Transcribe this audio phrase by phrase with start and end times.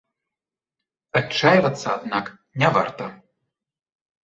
[1.21, 2.33] Адчайвацца, аднак,
[2.65, 3.13] не варта.